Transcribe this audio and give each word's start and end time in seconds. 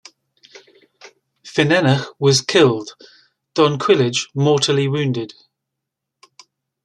Finnbhennach 1.45 2.07
was 2.17 2.41
killed, 2.41 2.89
Donn 3.53 3.77
Cuailnge 3.77 4.29
mortally 4.33 4.87
wounded. 4.87 5.35